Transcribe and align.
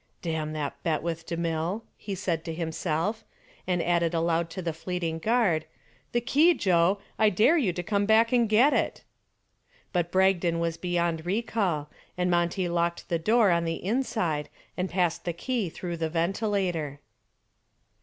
"Damn 0.23 0.53
that 0.53 0.81
bet 0.81 1.03
with 1.03 1.27
DeMille," 1.27 1.83
he 1.95 2.15
said 2.15 2.43
to 2.45 2.53
himself, 2.55 3.23
and 3.67 3.83
added 3.83 4.15
aloud 4.15 4.49
to 4.49 4.61
the 4.63 4.73
fleeting 4.73 5.19
guard, 5.19 5.67
"The 6.11 6.21
key, 6.21 6.55
Joe, 6.55 6.97
I 7.19 7.29
dare 7.29 7.55
you 7.59 7.71
to 7.71 7.83
come 7.83 8.07
back 8.07 8.31
and 8.33 8.49
get 8.49 8.73
it!" 8.73 9.03
But 9.93 10.09
Bragdon 10.11 10.57
was 10.59 10.75
beyond 10.77 11.23
recall 11.23 11.87
and 12.17 12.31
Monty 12.31 12.67
locked 12.67 13.09
the 13.09 13.19
door 13.19 13.51
on 13.51 13.63
the 13.63 13.75
inside 13.85 14.49
and 14.75 14.89
passed 14.89 15.23
the 15.23 15.33
key 15.33 15.69
through 15.69 15.97
the 15.97 16.09
ventilator. 16.09 16.99